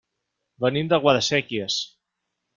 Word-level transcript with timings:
Venim 0.65 0.89
de 0.93 0.99
Guadasséquies. 1.03 1.79